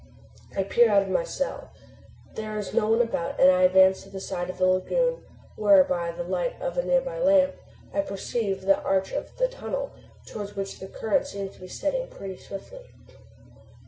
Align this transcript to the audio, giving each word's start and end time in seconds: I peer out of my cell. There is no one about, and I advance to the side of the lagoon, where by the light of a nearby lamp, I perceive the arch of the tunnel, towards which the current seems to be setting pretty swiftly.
I 0.57 0.63
peer 0.63 0.89
out 0.89 1.03
of 1.03 1.09
my 1.09 1.23
cell. 1.23 1.69
There 2.33 2.57
is 2.57 2.73
no 2.73 2.89
one 2.89 3.03
about, 3.03 3.39
and 3.39 3.51
I 3.51 3.61
advance 3.61 4.01
to 4.01 4.09
the 4.09 4.19
side 4.19 4.49
of 4.49 4.57
the 4.57 4.65
lagoon, 4.65 5.21
where 5.55 5.83
by 5.83 6.11
the 6.11 6.23
light 6.23 6.59
of 6.59 6.75
a 6.75 6.83
nearby 6.83 7.19
lamp, 7.19 7.53
I 7.93 8.01
perceive 8.01 8.61
the 8.61 8.81
arch 8.81 9.11
of 9.11 9.37
the 9.37 9.47
tunnel, 9.47 9.91
towards 10.25 10.55
which 10.55 10.79
the 10.79 10.87
current 10.87 11.27
seems 11.27 11.53
to 11.53 11.59
be 11.61 11.67
setting 11.67 12.07
pretty 12.09 12.37
swiftly. 12.37 12.87